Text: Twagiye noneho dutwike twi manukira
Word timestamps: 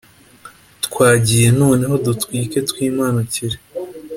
Twagiye 0.85 1.47
noneho 1.59 1.93
dutwike 2.05 2.57
twi 2.69 2.85
manukira 2.95 3.57